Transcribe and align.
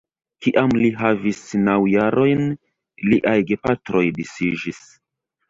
Kiam 0.45 0.71
li 0.77 0.87
havis 1.01 1.41
naŭ 1.67 1.75
jarojn, 1.89 2.41
liaj 3.11 3.35
gepatroj 3.53 4.05
disiĝis. 4.19 4.83